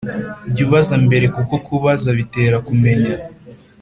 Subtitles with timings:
[0.53, 3.13] Jya ubaza mbere kuko kubaza bitera kumenya